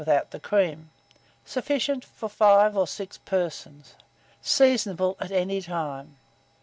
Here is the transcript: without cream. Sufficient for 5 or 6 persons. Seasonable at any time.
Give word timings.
without 0.03 0.31
cream. 0.41 0.89
Sufficient 1.45 2.03
for 2.03 2.27
5 2.27 2.75
or 2.75 2.87
6 2.87 3.19
persons. 3.19 3.93
Seasonable 4.41 5.15
at 5.19 5.31
any 5.31 5.61
time. 5.61 6.17